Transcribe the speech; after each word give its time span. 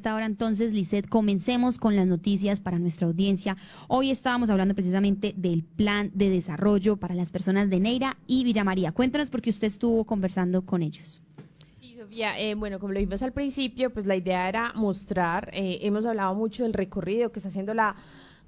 esta 0.00 0.24
entonces, 0.24 0.72
Lisset, 0.72 1.06
comencemos 1.06 1.76
con 1.76 1.94
las 1.94 2.06
noticias 2.06 2.58
para 2.58 2.78
nuestra 2.78 3.06
audiencia. 3.06 3.58
Hoy 3.86 4.10
estábamos 4.10 4.48
hablando 4.48 4.74
precisamente 4.74 5.34
del 5.36 5.62
plan 5.62 6.10
de 6.14 6.30
desarrollo 6.30 6.96
para 6.96 7.14
las 7.14 7.30
personas 7.30 7.68
de 7.68 7.80
Neira 7.80 8.16
y 8.26 8.44
Villa 8.44 8.64
María. 8.64 8.92
Cuéntanos 8.92 9.28
porque 9.28 9.50
usted 9.50 9.66
estuvo 9.66 10.04
conversando 10.04 10.62
con 10.62 10.82
ellos. 10.82 11.20
Eh, 12.12 12.54
bueno, 12.54 12.78
como 12.78 12.94
lo 12.94 13.00
vimos 13.00 13.22
al 13.22 13.32
principio, 13.32 13.90
pues 13.90 14.06
la 14.06 14.16
idea 14.16 14.48
era 14.48 14.72
mostrar, 14.74 15.50
eh, 15.52 15.80
hemos 15.82 16.06
hablado 16.06 16.34
mucho 16.34 16.62
del 16.62 16.72
recorrido 16.72 17.30
que 17.30 17.40
está 17.40 17.50
haciendo 17.50 17.74
la 17.74 17.94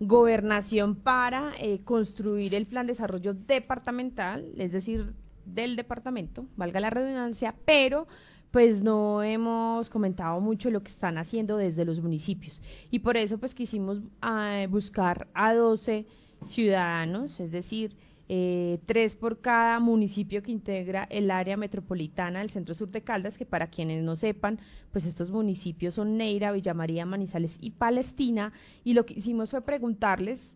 gobernación 0.00 0.94
para 0.94 1.52
eh, 1.58 1.80
construir 1.84 2.54
el 2.54 2.66
plan 2.66 2.86
de 2.86 2.92
desarrollo 2.92 3.34
departamental, 3.34 4.52
es 4.56 4.72
decir, 4.72 5.12
del 5.44 5.76
departamento, 5.76 6.46
valga 6.56 6.80
la 6.80 6.88
redundancia, 6.88 7.54
pero 7.66 8.06
pues 8.52 8.82
no 8.82 9.22
hemos 9.22 9.88
comentado 9.88 10.38
mucho 10.40 10.70
lo 10.70 10.82
que 10.82 10.90
están 10.92 11.18
haciendo 11.18 11.56
desde 11.56 11.84
los 11.84 12.00
municipios. 12.00 12.60
Y 12.90 13.00
por 13.00 13.16
eso 13.16 13.38
pues 13.38 13.54
quisimos 13.54 14.00
ah, 14.20 14.66
buscar 14.68 15.26
a 15.34 15.54
12 15.54 16.06
ciudadanos, 16.44 17.40
es 17.40 17.50
decir, 17.50 17.96
eh, 18.28 18.78
tres 18.86 19.16
por 19.16 19.40
cada 19.40 19.80
municipio 19.80 20.42
que 20.42 20.52
integra 20.52 21.04
el 21.10 21.30
área 21.30 21.56
metropolitana 21.56 22.40
del 22.40 22.50
centro 22.50 22.74
sur 22.74 22.90
de 22.90 23.02
Caldas, 23.02 23.38
que 23.38 23.46
para 23.46 23.68
quienes 23.68 24.04
no 24.04 24.16
sepan, 24.16 24.60
pues 24.90 25.06
estos 25.06 25.30
municipios 25.30 25.94
son 25.94 26.18
Neira, 26.18 26.52
Villa 26.52 26.74
María, 26.74 27.06
Manizales 27.06 27.58
y 27.60 27.70
Palestina, 27.70 28.52
y 28.84 28.92
lo 28.94 29.06
que 29.06 29.14
hicimos 29.14 29.50
fue 29.50 29.62
preguntarles 29.62 30.52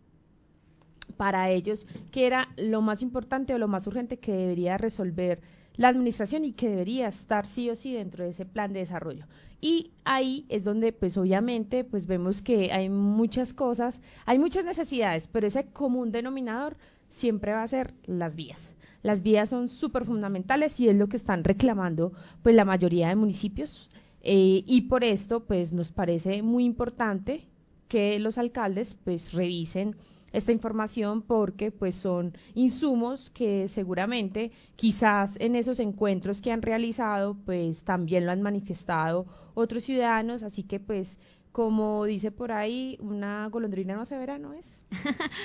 para 1.17 1.49
ellos 1.49 1.87
qué 2.11 2.27
era 2.27 2.49
lo 2.57 2.81
más 2.81 3.01
importante 3.01 3.53
o 3.53 3.57
lo 3.57 3.67
más 3.67 3.87
urgente 3.87 4.17
que 4.17 4.33
debería 4.33 4.77
resolver 4.77 5.41
la 5.77 5.89
administración 5.89 6.43
y 6.43 6.53
que 6.53 6.69
debería 6.69 7.07
estar 7.07 7.45
sí 7.45 7.69
o 7.69 7.75
sí 7.75 7.93
dentro 7.93 8.23
de 8.23 8.31
ese 8.31 8.45
plan 8.45 8.73
de 8.73 8.79
desarrollo. 8.79 9.25
Y 9.61 9.91
ahí 10.03 10.45
es 10.49 10.63
donde, 10.63 10.91
pues 10.91 11.17
obviamente, 11.17 11.83
pues 11.83 12.05
vemos 12.05 12.41
que 12.41 12.71
hay 12.71 12.89
muchas 12.89 13.53
cosas, 13.53 14.01
hay 14.25 14.37
muchas 14.37 14.65
necesidades, 14.65 15.27
pero 15.27 15.47
ese 15.47 15.65
común 15.65 16.11
denominador 16.11 16.77
siempre 17.09 17.53
va 17.53 17.63
a 17.63 17.67
ser 17.67 17.93
las 18.05 18.35
vías. 18.35 18.75
Las 19.03 19.21
vías 19.23 19.49
son 19.49 19.69
súper 19.69 20.05
fundamentales 20.05 20.79
y 20.79 20.89
es 20.89 20.95
lo 20.95 21.07
que 21.07 21.17
están 21.17 21.43
reclamando, 21.43 22.11
pues 22.43 22.55
la 22.55 22.65
mayoría 22.65 23.07
de 23.07 23.15
municipios. 23.15 23.89
Eh, 24.21 24.63
y 24.65 24.81
por 24.81 25.03
esto, 25.03 25.45
pues 25.45 25.73
nos 25.73 25.91
parece 25.91 26.41
muy 26.41 26.65
importante 26.65 27.47
que 27.87 28.19
los 28.19 28.37
alcaldes, 28.37 28.97
pues 29.03 29.33
revisen 29.33 29.95
esta 30.37 30.51
información 30.51 31.23
porque 31.23 31.71
pues 31.71 31.95
son 31.95 32.37
insumos 32.53 33.31
que 33.31 33.67
seguramente 33.67 34.51
quizás 34.75 35.35
en 35.39 35.55
esos 35.55 35.79
encuentros 35.79 36.41
que 36.41 36.51
han 36.51 36.61
realizado 36.61 37.35
pues 37.45 37.83
también 37.83 38.25
lo 38.25 38.31
han 38.31 38.41
manifestado 38.41 39.25
otros 39.55 39.83
ciudadanos, 39.83 40.43
así 40.43 40.61
que 40.63 40.79
pues 40.79 41.17
como 41.51 42.05
dice 42.05 42.29
por 42.29 42.51
ahí, 42.51 42.99
una 43.01 43.47
golondrina 43.47 43.95
no 43.95 44.01
hace 44.01 44.15
verano, 44.15 44.53
¿es? 44.53 44.79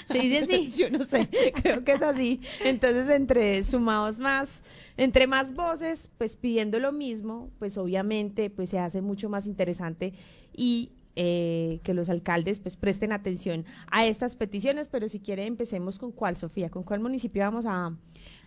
Se 0.08 0.18
dice 0.18 0.40
así. 0.40 0.70
Yo 0.76 0.90
no 0.90 1.06
sé, 1.06 1.26
creo 1.62 1.84
que 1.84 1.92
es 1.92 2.02
así. 2.02 2.38
Entonces, 2.62 3.08
entre 3.08 3.64
sumados 3.64 4.18
más, 4.18 4.62
entre 4.98 5.26
más 5.26 5.54
voces, 5.54 6.10
pues 6.18 6.36
pidiendo 6.36 6.78
lo 6.80 6.92
mismo, 6.92 7.50
pues 7.58 7.78
obviamente 7.78 8.50
pues 8.50 8.68
se 8.68 8.78
hace 8.78 9.00
mucho 9.00 9.30
más 9.30 9.46
interesante 9.46 10.12
y 10.54 10.90
eh, 11.14 11.80
que 11.82 11.92
los 11.92 12.08
alcaldes 12.08 12.58
pues 12.58 12.76
presten 12.76 13.12
atención 13.12 13.66
a 13.90 14.06
estas 14.06 14.34
peticiones, 14.34 14.88
pero 14.88 15.08
si 15.08 15.20
quiere 15.20 15.46
empecemos 15.46 15.98
con 15.98 16.10
cuál, 16.10 16.38
Sofía, 16.38 16.70
con 16.70 16.82
cuál 16.82 17.00
municipio 17.00 17.42
vamos 17.42 17.66
a... 17.66 17.94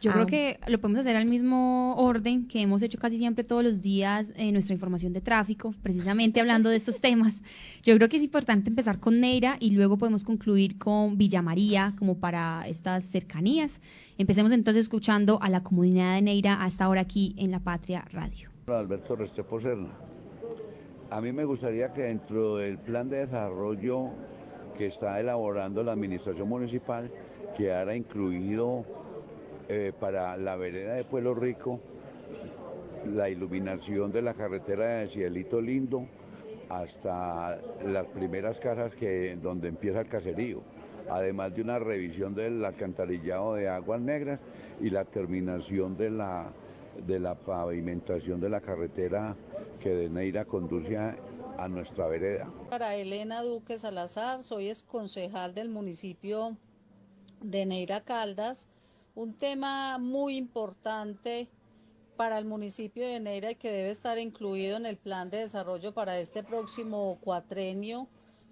Yo 0.01 0.11
creo 0.13 0.25
que 0.25 0.59
lo 0.67 0.79
podemos 0.79 1.01
hacer 1.01 1.15
al 1.15 1.25
mismo 1.25 1.95
orden 1.97 2.47
que 2.47 2.61
hemos 2.61 2.81
hecho 2.81 2.97
casi 2.97 3.17
siempre 3.17 3.43
todos 3.43 3.63
los 3.63 3.81
días 3.81 4.31
en 4.35 4.53
nuestra 4.53 4.73
información 4.73 5.13
de 5.13 5.21
tráfico, 5.21 5.75
precisamente 5.83 6.39
hablando 6.39 6.69
de 6.69 6.77
estos 6.77 7.01
temas. 7.01 7.43
Yo 7.83 7.95
creo 7.97 8.09
que 8.09 8.17
es 8.17 8.23
importante 8.23 8.69
empezar 8.69 8.99
con 8.99 9.19
Neira 9.19 9.57
y 9.59 9.71
luego 9.71 9.97
podemos 9.97 10.23
concluir 10.23 10.77
con 10.77 11.17
Villa 11.17 11.41
María 11.41 11.93
como 11.99 12.17
para 12.17 12.67
estas 12.67 13.05
cercanías. 13.05 13.81
Empecemos 14.17 14.51
entonces 14.51 14.81
escuchando 14.81 15.39
a 15.41 15.49
la 15.49 15.61
comunidad 15.61 16.15
de 16.15 16.21
Neira 16.21 16.63
hasta 16.63 16.85
ahora 16.85 17.01
aquí 17.01 17.35
en 17.37 17.51
La 17.51 17.59
Patria 17.59 18.05
Radio. 18.11 18.49
Alberto 18.67 19.15
Restrepo 19.15 19.59
Serna. 19.59 20.14
A 21.11 21.21
mí 21.21 21.31
me 21.31 21.45
gustaría 21.45 21.93
que 21.93 22.03
dentro 22.03 22.57
del 22.57 22.79
plan 22.79 23.09
de 23.09 23.17
desarrollo 23.17 24.09
que 24.75 24.87
está 24.87 25.19
elaborando 25.19 25.83
la 25.83 25.91
administración 25.91 26.49
municipal 26.49 27.11
quedara 27.55 27.95
incluido 27.95 28.83
eh, 29.69 29.93
para 29.99 30.35
la 30.35 30.55
vereda 30.55 30.95
de 30.95 31.03
Pueblo 31.03 31.35
Rico 31.35 31.79
la 33.13 33.29
iluminación 33.29 34.11
de 34.11 34.23
la 34.23 34.33
carretera 34.33 34.99
de 34.99 35.07
Cielito 35.07 35.61
Lindo 35.61 36.07
hasta 36.69 37.59
las 37.85 38.05
primeras 38.07 38.59
casas 38.59 38.95
que, 38.95 39.37
donde 39.41 39.67
empieza 39.67 40.01
el 40.01 40.07
caserío, 40.07 40.61
además 41.07 41.55
de 41.55 41.61
una 41.61 41.77
revisión 41.77 42.33
del 42.33 42.65
alcantarillado 42.65 43.53
de 43.53 43.69
aguas 43.69 44.01
negras 44.01 44.39
y 44.81 44.89
la 44.89 45.05
terminación 45.05 45.95
de 45.97 46.09
la 46.09 46.47
de 47.05 47.19
la 47.19 47.35
pavimentación 47.35 48.39
de 48.39 48.49
la 48.49 48.61
carretera 48.61 49.35
que 49.85 49.93
de 49.93 50.09
Neira 50.09 50.45
conduce 50.45 50.97
a, 50.97 51.15
nuestra 51.67 52.07
vereda. 52.07 52.51
Para 52.71 52.95
Elena 52.95 53.43
Duque 53.43 53.77
Salazar, 53.77 54.41
soy 54.41 54.73
concejal 54.87 55.53
del 55.53 55.69
municipio 55.69 56.57
de 57.39 57.67
Neira 57.67 58.01
Caldas. 58.01 58.67
Un 59.13 59.35
tema 59.35 59.99
muy 59.99 60.37
importante 60.37 61.49
para 62.17 62.39
el 62.39 62.45
municipio 62.45 63.07
de 63.07 63.19
Neira 63.19 63.51
y 63.51 63.57
que 63.57 63.71
debe 63.71 63.91
estar 63.91 64.17
incluido 64.17 64.75
en 64.75 64.87
el 64.87 64.97
plan 64.97 65.29
de 65.29 65.37
desarrollo 65.37 65.93
para 65.93 66.17
este 66.17 66.43
próximo 66.43 67.19
cuatrenio 67.21 68.07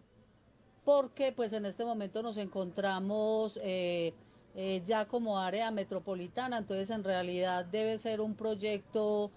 porque 0.84 1.32
pues 1.32 1.54
en 1.54 1.66
este 1.66 1.86
momento 1.86 2.24
nos 2.24 2.38
encontramos 2.38 3.60
eh, 3.64 4.14
eh, 4.56 4.82
ya 4.86 5.06
como 5.08 5.40
área 5.40 5.72
metropolitana, 5.72 6.58
entonces 6.58 6.90
en 6.90 7.04
realidad 7.04 7.66
debe 7.66 7.98
ser 7.98 8.22
un 8.22 8.36
proyecto 8.36 9.32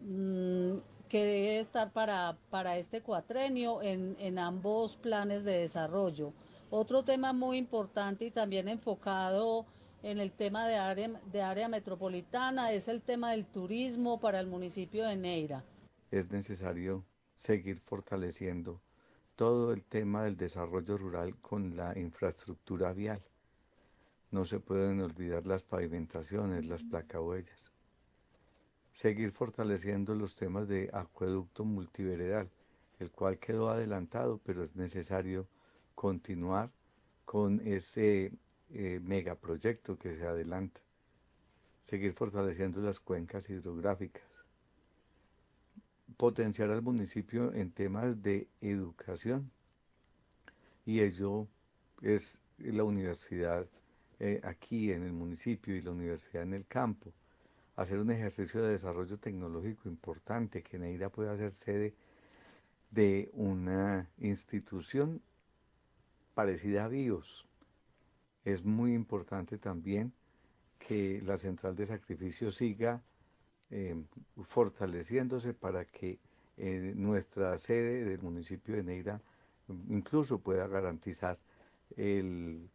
mm, 0.00 0.76
que 1.08 1.24
debe 1.24 1.58
estar 1.60 1.92
para, 1.92 2.36
para 2.50 2.76
este 2.76 3.00
cuatrenio 3.00 3.82
en, 3.82 4.16
en 4.18 4.38
ambos 4.38 4.96
planes 4.96 5.44
de 5.44 5.58
desarrollo. 5.58 6.32
Otro 6.70 7.04
tema 7.04 7.32
muy 7.32 7.58
importante 7.58 8.24
y 8.24 8.30
también 8.30 8.68
enfocado 8.68 9.66
en 10.02 10.18
el 10.18 10.32
tema 10.32 10.66
de 10.66 10.76
área, 10.76 11.08
de 11.32 11.42
área 11.42 11.68
metropolitana 11.68 12.72
es 12.72 12.88
el 12.88 13.00
tema 13.00 13.32
del 13.32 13.46
turismo 13.46 14.20
para 14.20 14.38
el 14.38 14.46
municipio 14.46 15.06
de 15.06 15.16
Neira. 15.16 15.64
Es 16.10 16.30
necesario 16.30 17.04
seguir 17.34 17.80
fortaleciendo 17.80 18.80
todo 19.34 19.72
el 19.72 19.84
tema 19.84 20.24
del 20.24 20.36
desarrollo 20.36 20.96
rural 20.98 21.34
con 21.40 21.76
la 21.76 21.98
infraestructura 21.98 22.92
vial. 22.92 23.22
No 24.34 24.44
se 24.44 24.58
pueden 24.58 25.00
olvidar 25.00 25.46
las 25.46 25.62
pavimentaciones, 25.62 26.66
las 26.66 26.82
placahuellas. 26.82 27.70
Seguir 28.90 29.30
fortaleciendo 29.30 30.16
los 30.16 30.34
temas 30.34 30.66
de 30.66 30.90
acueducto 30.92 31.64
multiveredal, 31.64 32.50
el 32.98 33.12
cual 33.12 33.38
quedó 33.38 33.68
adelantado, 33.68 34.40
pero 34.44 34.64
es 34.64 34.74
necesario 34.74 35.46
continuar 35.94 36.72
con 37.24 37.60
ese 37.64 38.32
eh, 38.70 38.98
megaproyecto 39.04 39.96
que 40.00 40.16
se 40.16 40.26
adelanta. 40.26 40.80
Seguir 41.84 42.12
fortaleciendo 42.12 42.80
las 42.80 42.98
cuencas 42.98 43.48
hidrográficas. 43.48 44.24
potenciar 46.16 46.72
al 46.72 46.82
municipio 46.82 47.52
en 47.52 47.70
temas 47.70 48.20
de 48.20 48.48
educación. 48.60 49.52
Y 50.84 51.02
ello 51.02 51.46
es 52.02 52.36
la 52.58 52.82
universidad 52.82 53.68
eh, 54.20 54.40
aquí 54.44 54.92
en 54.92 55.02
el 55.02 55.12
municipio 55.12 55.74
y 55.74 55.82
la 55.82 55.90
universidad 55.90 56.42
en 56.42 56.54
el 56.54 56.66
campo. 56.66 57.12
Hacer 57.76 57.98
un 57.98 58.10
ejercicio 58.10 58.62
de 58.62 58.72
desarrollo 58.72 59.18
tecnológico 59.18 59.88
importante, 59.88 60.62
que 60.62 60.78
Neira 60.78 61.08
pueda 61.08 61.36
ser 61.36 61.52
sede 61.52 61.94
de 62.90 63.28
una 63.32 64.08
institución 64.18 65.20
parecida 66.34 66.84
a 66.84 66.88
BIOS. 66.88 67.46
Es 68.44 68.64
muy 68.64 68.94
importante 68.94 69.58
también 69.58 70.12
que 70.78 71.20
la 71.24 71.36
central 71.36 71.74
de 71.74 71.86
sacrificio 71.86 72.52
siga 72.52 73.02
eh, 73.70 73.96
fortaleciéndose 74.42 75.54
para 75.54 75.84
que 75.86 76.18
eh, 76.56 76.92
nuestra 76.94 77.58
sede 77.58 78.04
del 78.04 78.22
municipio 78.22 78.76
de 78.76 78.84
Neira 78.84 79.20
incluso 79.88 80.38
pueda 80.38 80.68
garantizar 80.68 81.38
el, 81.96 82.68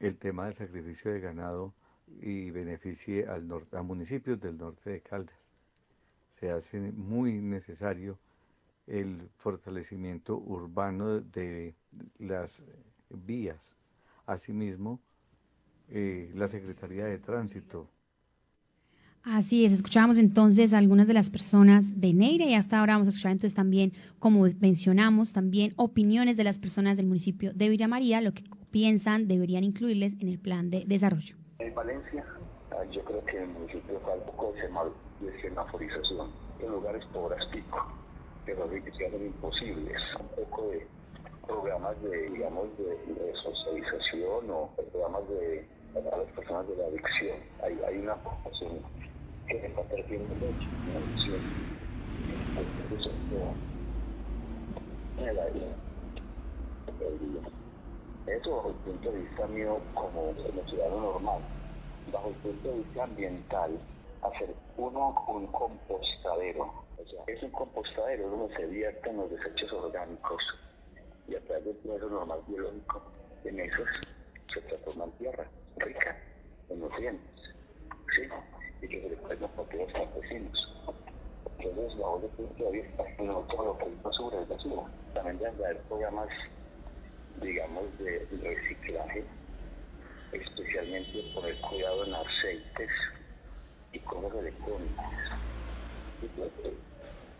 el 0.00 0.16
tema 0.16 0.46
del 0.46 0.54
sacrificio 0.54 1.12
de 1.12 1.20
ganado 1.20 1.74
y 2.20 2.50
beneficie 2.50 3.26
al 3.26 3.48
a 3.72 3.82
municipios 3.82 4.40
del 4.40 4.58
norte 4.58 4.90
de 4.90 5.00
Caldas. 5.00 5.34
Se 6.38 6.50
hace 6.50 6.78
muy 6.78 7.40
necesario 7.40 8.18
el 8.86 9.28
fortalecimiento 9.38 10.36
urbano 10.36 11.20
de 11.20 11.74
las 12.18 12.62
vías. 13.08 13.74
Asimismo, 14.26 15.00
eh, 15.88 16.30
la 16.34 16.48
Secretaría 16.48 17.06
de 17.06 17.18
Tránsito. 17.18 17.88
Así 19.22 19.64
es, 19.64 19.72
escuchábamos 19.72 20.18
entonces 20.18 20.74
a 20.74 20.78
algunas 20.78 21.08
de 21.08 21.14
las 21.14 21.30
personas 21.30 21.98
de 21.98 22.12
Neira 22.12 22.44
y 22.44 22.54
hasta 22.54 22.78
ahora 22.78 22.94
vamos 22.94 23.08
a 23.08 23.10
escuchar 23.10 23.32
entonces 23.32 23.54
también, 23.54 23.94
como 24.18 24.46
mencionamos, 24.60 25.32
también 25.32 25.72
opiniones 25.76 26.36
de 26.36 26.44
las 26.44 26.58
personas 26.58 26.98
del 26.98 27.06
municipio 27.06 27.54
de 27.54 27.70
Villa 27.70 27.88
María, 27.88 28.20
lo 28.20 28.34
que 28.34 28.44
piensan 28.74 29.28
deberían 29.28 29.62
incluirles 29.62 30.20
en 30.20 30.28
el 30.28 30.40
plan 30.40 30.68
de 30.68 30.82
desarrollo. 30.84 31.36
En 31.60 31.72
Valencia, 31.76 32.24
ah, 32.72 32.82
yo 32.90 33.04
creo 33.04 33.24
que 33.24 33.38
el 33.38 33.46
municipio 33.46 33.98
está 33.98 34.10
un 34.14 34.24
poco 34.26 34.52
de 34.52 35.40
semaforización, 35.40 36.32
en 36.58 36.72
lugares 36.72 37.04
por 37.12 37.32
pico, 37.52 37.86
pero 38.44 38.68
que 38.68 38.90
se 38.90 39.06
hacen 39.06 39.26
imposibles, 39.26 39.96
un 40.18 40.44
poco 40.44 40.70
de 40.70 40.84
programas 41.46 42.02
de, 42.02 42.30
digamos, 42.30 42.66
de, 42.76 43.32
socialización 43.44 44.50
o 44.50 44.68
programas 44.90 45.22
de 45.28 45.64
a 45.94 46.16
las 46.18 46.26
personas 46.34 46.66
de 46.66 46.76
la 46.76 46.86
adicción. 46.86 47.38
Hay, 47.62 47.78
hay 47.86 47.98
una 47.98 48.16
población 48.16 48.80
que 49.46 49.56
está 49.64 49.82
perdiendo 49.82 50.34
mucho 50.34 50.68
la 50.90 50.98
adicción. 50.98 51.40
Entonces, 52.58 53.06
esto 53.06 53.54
en 55.22 55.36
la 55.36 55.44
Eso 58.26 58.56
bajo 58.56 58.68
el 58.70 58.74
punto 58.76 59.12
de 59.12 59.18
vista 59.20 59.46
mío 59.48 59.80
como, 59.94 60.34
ciudadano 60.68 61.00
normal. 61.00 61.42
Bajo 62.06 62.28
el 62.28 62.34
punto 62.36 62.68
de 62.68 62.78
vista 62.78 63.04
ambiental, 63.04 63.80
hacer 64.22 64.54
uno 64.76 65.24
un 65.28 65.46
compostadero. 65.48 66.62
O 66.96 67.06
sea, 67.06 67.22
es 67.26 67.42
un 67.42 67.50
compostadero 67.50 68.28
donde 68.28 68.56
se 68.56 68.66
vierten 68.66 69.16
los 69.16 69.30
desechos 69.30 69.72
orgánicos 69.72 70.42
y 71.28 71.34
a 71.34 71.40
través 71.44 71.64
del 71.64 71.76
proceso 71.76 72.08
normal 72.08 72.40
biológico 72.46 73.02
en 73.44 73.60
esos 73.60 73.88
se 74.52 74.60
transforma 74.62 75.04
en 75.04 75.12
tierra 75.12 75.50
rica 75.76 76.16
en 76.68 76.80
nutrientes, 76.80 77.44
¿sí? 78.14 78.22
Y 78.82 78.88
que 78.88 79.02
se 79.02 79.08
le 79.10 79.16
pueden 79.16 79.38
compartir 79.40 79.80
a 79.80 79.84
los 79.84 79.92
campesinos. 79.92 80.74
Entonces, 81.58 81.98
la 81.98 82.18
de 82.20 82.28
punto 82.28 82.64
de 82.64 82.70
vista, 82.70 83.04
no 83.18 83.40
todo 83.50 83.64
lo 83.64 83.78
que 83.78 83.86
es 83.86 84.02
basura 84.02 84.40
es 84.40 84.48
basura. 84.48 84.82
También 85.14 85.38
deben 85.38 85.64
haber 85.64 85.82
programas, 85.84 86.28
digamos, 87.40 87.98
de 87.98 88.26
reciclaje, 88.42 89.24
especialmente 90.32 91.30
por 91.34 91.46
el 91.46 91.58
cuidado 91.60 92.04
en 92.04 92.14
aceites 92.14 92.90
y 93.92 93.98
cosas 94.00 94.38
electrónicas. 94.38 95.10
Pues, 96.36 96.50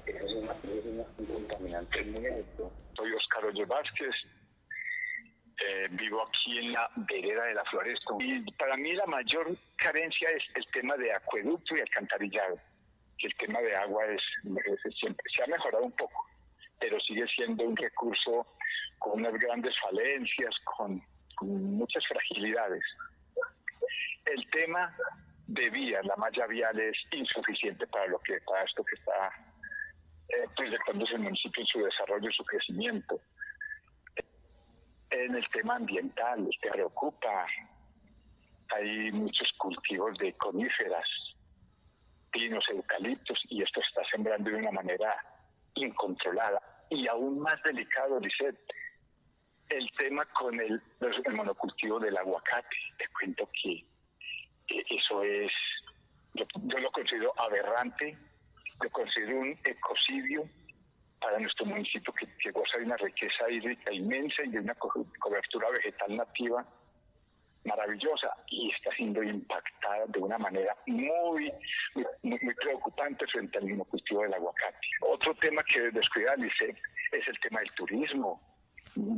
eso 0.06 0.38
es, 0.38 0.44
es 0.64 1.18
un 1.18 1.26
contaminante 1.26 2.04
muy 2.04 2.26
alto. 2.26 2.70
Soy 2.96 3.12
Oscar 3.12 3.46
Oye 3.46 3.64
Vázquez, 3.64 4.14
eh, 5.64 5.88
vivo 5.90 6.22
aquí 6.26 6.58
en 6.58 6.72
la 6.72 6.90
vereda 6.96 7.44
de 7.44 7.54
la 7.54 7.64
Floresta. 7.64 8.14
Y 8.20 8.44
para 8.52 8.76
mí 8.76 8.92
la 8.92 9.06
mayor 9.06 9.56
carencia 9.76 10.28
es 10.30 10.42
el 10.54 10.66
tema 10.72 10.96
de 10.96 11.12
acueducto 11.12 11.76
y 11.76 11.80
alcantarillado. 11.80 12.58
El 13.18 13.34
tema 13.36 13.60
de 13.60 13.74
agua 13.76 14.04
es, 14.06 14.20
siempre 14.98 15.24
se 15.34 15.42
ha 15.42 15.46
mejorado 15.46 15.84
un 15.84 15.92
poco, 15.92 16.26
pero 16.78 16.98
sigue 17.00 17.26
siendo 17.28 17.64
un 17.64 17.76
recurso 17.76 18.46
con 18.98 19.20
unas 19.20 19.34
grandes 19.34 19.74
falencias, 19.80 20.54
con, 20.64 21.02
muchas 21.40 22.06
fragilidades. 22.06 22.82
El 24.24 24.48
tema 24.50 24.96
de 25.48 25.68
vías, 25.68 26.04
la 26.06 26.16
malla 26.16 26.46
vial 26.46 26.78
es 26.78 26.96
insuficiente 27.10 27.86
para 27.88 28.06
lo 28.06 28.18
que 28.20 28.40
para 28.46 28.62
esto 28.62 28.84
que 28.84 28.94
está 28.94 29.30
eh, 30.28 30.48
proyectándose 30.56 31.14
el 31.14 31.22
municipio 31.22 31.60
en 31.60 31.66
su 31.66 31.84
desarrollo 31.84 32.30
y 32.30 32.32
su 32.32 32.44
crecimiento 32.44 33.20
en 35.14 35.34
el 35.34 35.48
tema 35.50 35.76
ambiental, 35.76 36.48
que 36.60 36.70
preocupa. 36.70 37.46
Hay 38.74 39.12
muchos 39.12 39.52
cultivos 39.58 40.16
de 40.18 40.32
coníferas, 40.34 41.06
pinos, 42.32 42.64
eucaliptos, 42.70 43.40
y 43.48 43.62
esto 43.62 43.80
está 43.80 44.02
sembrando 44.10 44.50
de 44.50 44.56
una 44.56 44.72
manera 44.72 45.14
incontrolada. 45.74 46.60
Y 46.90 47.06
aún 47.08 47.40
más 47.40 47.60
delicado, 47.62 48.20
Lisette, 48.20 48.58
el 49.68 49.90
tema 49.98 50.24
con 50.26 50.60
el, 50.60 50.80
monocultivo 51.32 51.98
del 51.98 52.16
aguacate. 52.16 52.76
Te 52.98 53.06
cuento 53.08 53.48
que, 53.62 53.84
eso 54.68 55.22
es, 55.22 55.52
yo, 56.34 56.44
lo 56.78 56.90
considero 56.90 57.32
aberrante, 57.38 58.16
lo 58.82 58.90
considero 58.90 59.38
un 59.38 59.58
ecocidio 59.64 60.48
para 61.20 61.38
nuestro 61.38 61.66
municipio 61.66 62.12
que, 62.12 62.50
goza 62.50 62.78
de 62.78 62.84
una 62.84 62.96
riqueza 62.96 63.50
hídrica 63.50 63.92
inmensa 63.92 64.42
y 64.44 64.50
de 64.50 64.58
una 64.60 64.74
cobertura 64.74 65.70
vegetal 65.70 66.16
nativa 66.16 66.66
maravillosa 67.64 68.36
y 68.48 68.70
está 68.70 68.90
siendo 68.94 69.22
impactada 69.22 70.06
de 70.06 70.18
una 70.20 70.38
manera 70.38 70.76
muy, 70.86 71.52
muy, 72.22 72.54
preocupante 72.54 73.26
frente 73.26 73.58
al 73.58 73.64
mismo 73.64 73.84
cultivo 73.86 74.22
del 74.22 74.34
aguacate. 74.34 74.86
Otro 75.00 75.34
tema 75.34 75.62
que 75.62 75.90
descuida 75.90 76.34
dice 76.36 76.74
es 77.12 77.28
el 77.28 77.38
tema 77.40 77.60
del 77.60 77.72
turismo. 77.72 78.40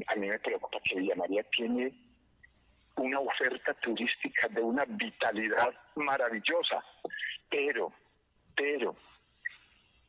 A 0.07 0.17
mí 0.17 0.29
me 0.29 0.39
preocupa 0.39 0.79
que 0.85 0.99
Villa 0.99 1.15
María 1.17 1.43
tiene 1.51 1.93
una 2.97 3.21
oferta 3.21 3.75
turística 3.75 4.49
de 4.49 4.61
una 4.63 4.85
vitalidad 4.87 5.75
maravillosa, 5.97 6.83
pero, 7.51 7.93
pero 8.55 8.97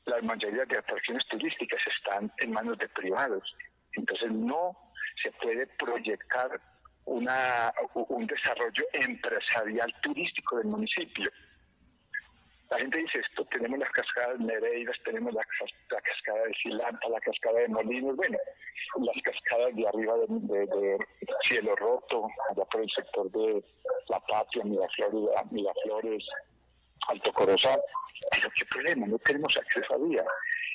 la 0.05 0.21
mayoría 0.21 0.63
de 0.65 0.79
atracciones 0.79 1.25
turísticas 1.27 1.81
están 1.85 2.31
en 2.37 2.51
manos 2.51 2.77
de 2.77 2.87
privados. 2.89 3.55
Entonces 3.93 4.31
no 4.31 4.77
se 5.21 5.31
puede 5.33 5.67
proyectar 5.67 6.61
una, 7.07 7.73
un 7.93 8.27
desarrollo 8.27 8.85
empresarial 8.93 9.93
turístico 10.01 10.57
del 10.57 10.67
municipio. 10.67 11.31
La 12.69 12.77
gente 12.77 12.97
dice 12.97 13.19
esto, 13.19 13.45
tenemos 13.45 13.79
las 13.79 13.89
cascadas 13.91 14.39
Nereidas, 14.39 14.97
tenemos 15.05 15.33
la, 15.33 15.41
cascada 16.01 16.43
de 16.43 16.53
Silanta, 16.61 17.07
la 17.07 17.19
cascada 17.21 17.59
de 17.59 17.69
Molinos, 17.69 18.17
bueno, 18.17 18.37
las 18.99 19.23
cascadas 19.23 19.73
de 19.73 19.87
arriba 19.87 20.15
de, 20.27 20.97
Cielo 21.43 21.75
Roto, 21.77 22.27
allá 22.49 22.65
por 22.65 22.81
el 22.81 22.89
sector 22.89 23.31
de 23.31 23.63
La 24.09 24.19
Patria, 24.19 24.65
Miraflores, 24.65 25.51
Miraflores 25.51 26.25
Alto 27.07 27.31
Corozal. 27.31 27.79
Pero 28.31 28.49
qué 28.53 28.65
problema, 28.65 29.07
no 29.07 29.17
tenemos 29.19 29.55
acceso 29.55 29.93
a 29.93 29.97
vía. 29.97 30.25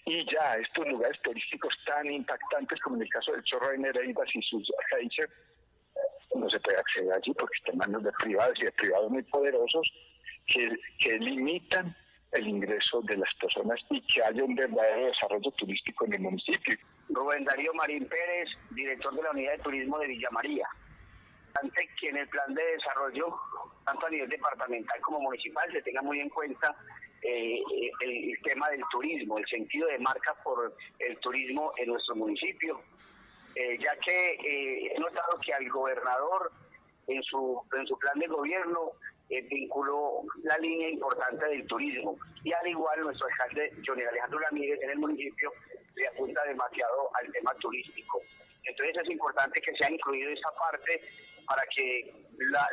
Y 0.07 0.25
ya 0.33 0.55
estos 0.55 0.89
lugares 0.89 1.21
turísticos 1.21 1.77
tan 1.85 2.11
impactantes 2.11 2.81
como 2.81 2.97
en 2.97 3.03
el 3.03 3.09
caso 3.11 3.33
del 3.33 3.43
Chorro 3.43 3.69
de 3.69 3.79
Nereidas 3.79 4.29
y 4.35 4.41
sus 4.43 4.73
Heiser, 4.97 5.29
no 6.35 6.49
se 6.51 6.61
puede 6.61 6.79
acceder 6.79 7.13
allí 7.13 7.33
porque 7.35 7.57
están 7.59 7.75
en 7.75 7.79
manos 7.79 8.05
de 8.05 8.13
privados 8.13 8.59
y 8.61 8.65
de 8.65 8.73
privados 8.73 9.11
muy 9.11 9.23
poderosos 9.25 9.93
que, 10.47 10.69
que 10.99 11.19
limitan 11.19 11.95
el 12.33 12.49
ingreso 12.49 13.03
de 13.03 13.17
las 13.17 13.35
personas 13.35 13.79
y 13.91 14.01
que 14.03 14.23
haya 14.23 14.43
un 14.43 14.55
verdadero 14.55 15.07
desarrollo 15.07 15.51
turístico 15.53 16.07
en 16.07 16.15
el 16.15 16.21
municipio. 16.21 16.77
Rubén 17.11 17.45
Darío 17.45 17.75
Marín 17.75 18.07
Pérez, 18.07 18.49
director 18.71 19.15
de 19.15 19.23
la 19.23 19.31
Unidad 19.31 19.53
de 19.53 19.63
Turismo 19.63 19.99
de 19.99 20.07
Villa 20.07 20.31
María 20.31 20.67
que 22.01 22.09
en 22.09 22.17
el 22.17 22.29
plan 22.29 22.55
de 22.55 22.63
desarrollo, 22.63 23.37
tanto 23.85 24.07
a 24.07 24.11
nivel 24.11 24.29
departamental 24.29 25.01
como 25.01 25.21
municipal, 25.21 25.71
se 25.73 25.83
tenga 25.83 26.03
muy 26.03 26.21
en 26.21 26.29
cuenta 26.29 26.75
eh, 27.23 27.61
el, 28.01 28.39
tema 28.43 28.69
del 28.71 28.83
turismo, 28.91 29.39
el 29.39 29.47
sentido 29.47 29.89
de 29.89 29.99
marca 29.99 30.35
por 30.43 30.75
el 30.99 31.19
turismo 31.19 31.71
en 31.79 31.91
nuestro 31.91 32.17
municipio, 32.17 32.81
eh, 33.55 33.79
ya 33.79 33.95
que 33.97 34.33
eh, 34.35 34.93
he 34.95 34.99
notado 34.99 35.39
que 35.45 35.53
al 35.53 35.69
gobernador 35.69 36.53
en 37.07 37.23
su, 37.23 37.61
en 37.77 37.87
su 37.87 37.99
plan 37.99 38.19
de 38.19 38.27
gobierno 38.27 38.93
eh, 39.29 39.43
vinculó 39.49 40.23
la 40.45 40.57
línea 40.59 40.91
importante 40.91 41.47
del 41.47 41.67
turismo. 41.67 42.19
Y 42.45 42.53
al 42.53 42.67
igual 42.67 43.01
nuestro 43.01 43.27
alcalde 43.27 43.73
Johnny 43.87 44.03
Alejandro 44.03 44.39
Ramírez 44.41 44.81
en 44.83 44.91
el 44.91 44.99
municipio 44.99 45.53
le 45.95 46.09
apunta 46.09 46.43
demasiado 46.45 47.11
al 47.15 47.33
tema 47.33 47.55
turístico. 47.55 48.21
Entonces 48.65 48.97
es 49.03 49.11
importante 49.11 49.61
que 49.61 49.75
se 49.75 49.87
ha 49.87 49.91
incluido 49.91 50.31
esa 50.31 50.51
parte 50.53 51.03
para 51.47 51.63
que 51.75 52.15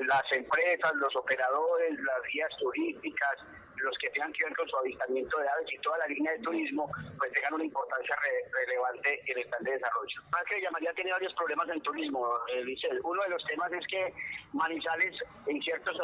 las 0.08 0.32
empresas, 0.32 0.94
los 0.96 1.16
operadores, 1.16 1.92
las 2.00 2.22
guías 2.32 2.50
turísticas, 2.60 3.38
los 3.82 3.98
que 3.98 4.10
tengan 4.10 4.32
que 4.34 4.46
ver 4.46 4.56
con 4.56 4.68
su 4.68 4.78
avistamiento 4.78 5.38
de 5.40 5.50
aves 5.50 5.68
y 5.72 5.78
toda 5.80 5.98
la 6.00 6.08
línea 6.08 6.32
de 6.34 6.40
turismo, 6.40 6.90
pues 7.18 7.32
tengan 7.34 7.54
una 7.54 7.64
importancia 7.64 8.16
relevante 8.52 9.22
en 9.26 9.38
el 9.38 9.48
plan 9.48 9.64
de 9.64 9.72
desarrollo. 9.72 10.22
Más 10.32 10.44
que 10.44 10.70
María 10.72 10.94
tiene 10.94 11.12
varios 11.12 11.34
problemas 11.34 11.70
en 11.70 11.82
turismo, 11.82 12.28
eh, 12.54 12.64
Uno 13.04 13.24
de 13.24 13.30
los 13.30 13.44
temas 13.46 13.72
es 13.74 13.86
que 13.88 14.14
Manizales 14.54 15.16
en 15.46 15.62
ciertos 15.62 15.96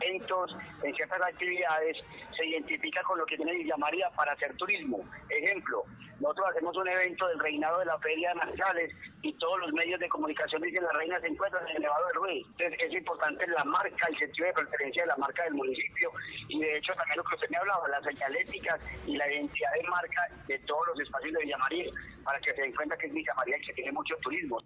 eventos, 0.00 0.56
en 0.82 0.94
ciertas 0.94 1.20
actividades, 1.22 1.96
se 2.36 2.46
identifica 2.46 3.02
con 3.02 3.18
lo 3.18 3.26
que 3.26 3.36
tiene 3.36 3.54
Villa 3.54 3.76
María 3.76 4.10
para 4.16 4.32
hacer 4.32 4.56
turismo. 4.56 5.04
Ejemplo, 5.28 5.84
nosotros 6.20 6.48
hacemos 6.50 6.76
un 6.76 6.88
evento 6.88 7.26
del 7.28 7.38
reinado 7.38 7.78
de 7.78 7.86
la 7.86 7.98
Feria 7.98 8.30
de 8.30 8.34
Manizales 8.36 8.94
y 9.22 9.32
todos 9.34 9.58
los 9.60 9.72
medios 9.72 9.98
de 10.00 10.08
comunicación 10.08 10.62
dicen 10.62 10.84
la 10.84 10.92
reina 10.92 11.20
se 11.20 11.28
encuentra 11.28 11.60
en 11.62 11.76
el 11.76 11.82
Nevado 11.82 12.06
de 12.06 12.12
Ruiz. 12.12 12.46
Entonces 12.58 12.86
es 12.86 12.94
importante 12.94 13.46
la 13.48 13.64
marca, 13.64 14.06
el 14.08 14.18
sentido 14.18 14.46
de 14.46 14.52
pertenencia 14.52 15.02
de 15.02 15.08
la 15.08 15.16
marca 15.16 15.44
del 15.44 15.54
municipio 15.54 16.12
y 16.48 16.60
de 16.60 16.76
hecho 16.76 16.92
también 16.94 17.19
que 17.24 17.34
usted 17.34 17.48
me 17.50 17.56
hablaba, 17.58 17.88
las 17.88 18.04
señaléticas 18.04 18.80
y 19.06 19.16
la 19.16 19.30
identidad 19.30 19.72
de 19.74 19.88
marca 19.88 20.28
de 20.46 20.58
todos 20.60 20.86
los 20.88 21.00
espacios 21.00 21.32
de 21.34 21.40
Villa 21.44 21.58
María, 21.58 21.84
para 22.24 22.40
que 22.40 22.54
se 22.54 22.62
den 22.62 22.74
cuenta 22.74 22.96
que 22.96 23.06
es 23.06 23.12
Villa 23.12 23.34
María 23.34 23.56
y 23.58 23.62
que 23.62 23.72
tiene 23.74 23.92
mucho 23.92 24.16
turismo. 24.22 24.58